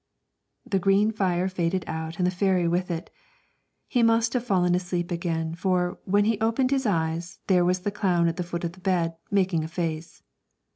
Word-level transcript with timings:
The 0.65 0.79
green 0.79 1.11
fire 1.11 1.47
faded 1.47 1.83
out 1.85 2.17
and 2.17 2.25
the 2.25 2.31
fairy 2.31 2.67
with 2.67 2.89
it. 2.89 3.11
He 3.87 4.01
must 4.01 4.33
have 4.33 4.43
fallen 4.43 4.73
asleep 4.73 5.11
again, 5.11 5.53
for, 5.53 5.99
when 6.05 6.25
he 6.25 6.39
opened 6.41 6.71
his 6.71 6.87
eyes, 6.87 7.37
there 7.45 7.63
was 7.63 7.81
the 7.81 7.91
clown 7.91 8.27
at 8.27 8.35
the 8.37 8.43
foot 8.43 8.63
of 8.63 8.73
his 8.73 8.81
bed 8.81 9.15
making 9.29 9.63
a 9.63 9.67
face. 9.67 10.23